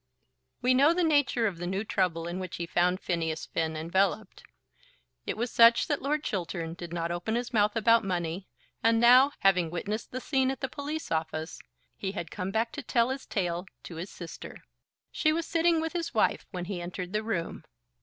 [0.63, 4.41] We know the nature of the new trouble in which he found Phineas Finn enveloped.
[5.27, 8.47] It was such that Lord Chiltern did not open his mouth about money,
[8.81, 11.59] and now, having witnessed the scene at the police office,
[11.95, 14.63] he had come back to tell his tale to his sister.
[15.11, 17.63] She was sitting with his wife when he entered the room.